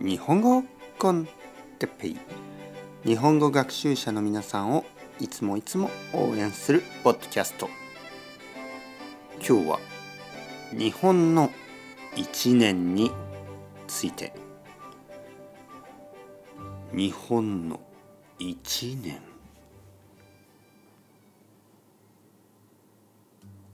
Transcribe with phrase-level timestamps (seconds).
[0.00, 0.62] 日本語
[0.96, 1.26] コン
[1.80, 2.18] テッペイ。
[3.04, 4.84] 日本語学習者の皆さんを
[5.18, 7.68] いつもいつも応援するポッドキャスト。
[9.38, 9.80] 今日は
[10.70, 11.50] 日本の
[12.14, 13.10] 一年に
[13.88, 14.32] ついて。
[16.92, 17.80] 日本の
[18.38, 19.27] 一年。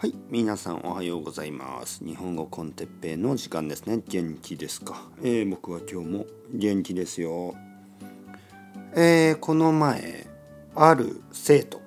[0.00, 2.02] はい皆さんおはようございます。
[2.02, 4.00] 日本語コンテッペイの時間ですね。
[4.08, 7.54] 元気ですか、えー、僕は今日も元気ですよ。
[8.96, 10.26] えー、この前
[10.74, 11.82] ある生徒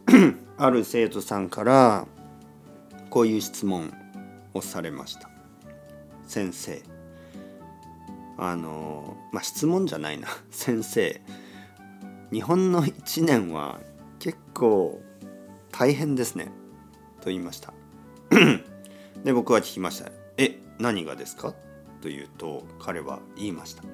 [0.56, 2.06] ある生徒さんから
[3.10, 3.92] こういう質問
[4.54, 5.28] をされました。
[6.26, 6.82] 先生
[8.38, 10.28] あのまあ質問じゃないな。
[10.50, 11.20] 先生
[12.32, 13.78] 日本の1年は
[14.20, 15.02] 結構
[15.70, 16.50] 大変ですね。
[17.22, 17.72] と言いました。
[19.24, 21.52] で僕は聞きました「え何がですか?」
[22.02, 23.84] と言うと彼は言いました。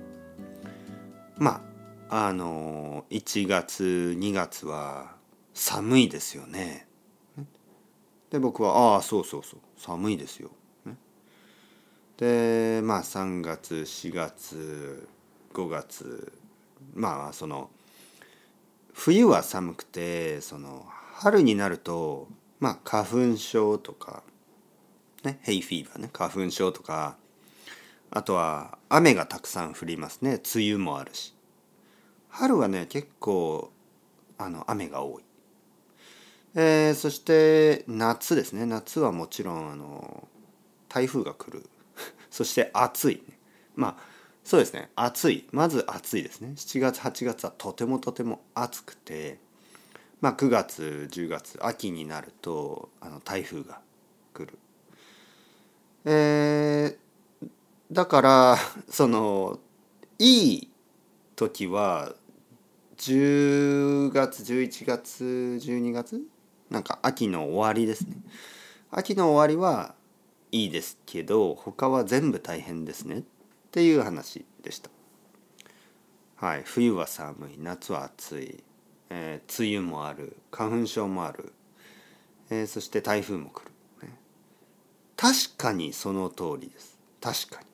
[1.37, 1.63] ま
[2.09, 3.85] ああの1月
[4.19, 5.15] 2月は
[5.55, 6.89] 寒いですよね。
[8.31, 10.51] で僕は「ああそうそうそう寒いですよ」
[12.17, 15.09] でまあ3月4月
[15.53, 16.33] 5月
[16.95, 17.71] まあその
[18.93, 22.29] 冬は寒くてその春になると
[22.61, 24.23] まあ花粉症とか
[25.25, 27.17] ねヘイフィーバーね花粉症とか
[28.11, 30.41] あとは雨がたくさん降りますね。
[30.55, 31.35] 梅雨もあるし。
[32.29, 33.73] 春はね結構
[34.37, 35.23] あの雨が多い、
[36.55, 38.65] えー、そして夏ですね。
[38.67, 40.29] 夏はもちろんあの
[40.89, 41.69] 台風が来る。
[42.31, 43.23] そして暑い、
[43.75, 43.97] まあ
[44.45, 44.91] そうですね。
[44.95, 45.47] 暑い。
[45.53, 46.53] まず暑いですね。
[46.57, 49.39] 7月8月はとてもとても暑くて。
[50.21, 53.81] まあ、9月10月秋になるとあの台風が
[54.35, 54.59] 来る。
[56.05, 57.49] えー、
[57.93, 59.61] だから その
[60.19, 60.71] いい
[61.37, 62.15] 時は
[62.97, 66.21] 10月11月12月
[66.71, 68.17] なんか秋の終わりですね。
[68.91, 69.95] 秋の終わりは
[70.51, 73.23] いいですけど他は全部大変ですねっ
[73.71, 74.91] ていう話でした。
[76.37, 78.65] はい、冬は寒い夏は暑い
[79.11, 81.53] えー、梅雨もある花粉症もある、
[82.51, 84.15] えー、そして台風も来る、ね、
[85.17, 86.99] 確かにその通りです。
[87.21, 87.67] 確かに。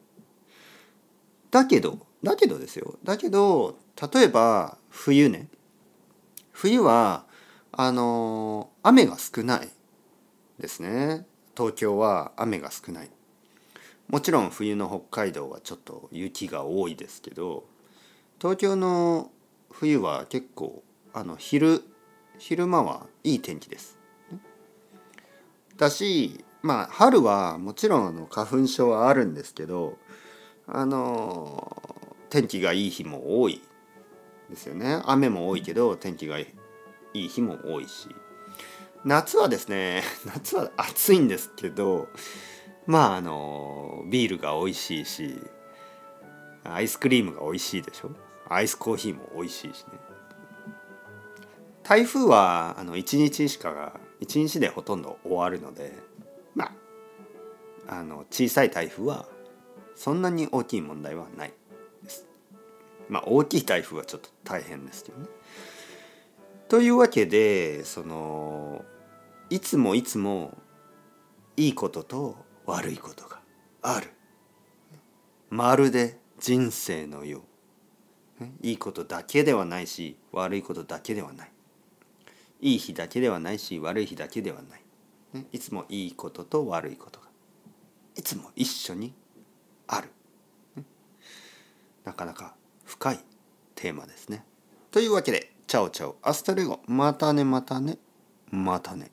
[1.51, 2.99] だけどだけどですよ。
[3.05, 3.79] だけど
[4.13, 5.49] 例えば冬ね。
[6.53, 7.25] 冬は
[7.73, 9.69] あのー、雨が少ない
[10.59, 11.27] ですね。
[11.57, 13.11] 東京は雨が少ない。
[14.09, 17.65] もちろん冬の北海道はちょっと雪が多いですけど
[18.39, 19.31] 東京の
[19.71, 20.83] 冬は結構
[21.15, 21.83] あの昼
[22.39, 23.99] 昼間はいい天気です。
[25.77, 29.97] だしまあ春はもちろんあの花粉症はあるんですけど
[30.67, 31.77] あの
[32.31, 33.63] 天気がいい日も多い
[34.51, 35.01] ですよね。
[35.07, 36.47] 雨も多いけど天気がい
[37.15, 38.09] い日も多いし。
[39.05, 42.09] 夏はですね 夏は暑いんですけど
[42.87, 45.39] まああのビールが美味しいし
[46.65, 48.11] アイスクリームが美味しいでしょ？
[48.49, 50.14] アイスコーヒーも美味しいしね。
[51.85, 55.93] 台風はあの1日しかが1日でほとんど終わるので
[56.55, 56.73] ま
[57.87, 59.27] ああの小さい台風は
[59.95, 61.53] そんなに大きい問題はない
[62.03, 62.27] です。
[63.09, 65.29] まあ大きい台風はちょっと大変ですけどね。
[66.69, 68.83] というわけでその
[69.51, 70.57] いつもいつも
[71.57, 73.41] いいことと悪いことが
[73.83, 74.09] ある。
[75.51, 77.43] まるで人生のよ
[78.41, 78.45] う。
[78.63, 81.54] いいことだけではないし悪いことだけではない。
[82.65, 84.81] いい日だけではないし悪い日だけではない、
[85.35, 87.27] ね、いつもいいことと悪いことが。
[88.17, 89.13] いつも一緒に
[89.87, 90.09] ある、
[90.75, 90.85] ね、
[92.05, 92.55] なかなか
[92.87, 93.21] 深い
[93.75, 94.47] テーマですね。
[94.91, 96.81] というわけで ciao ciao hasta luego。
[96.87, 97.99] またねまたね。
[98.51, 99.11] またね。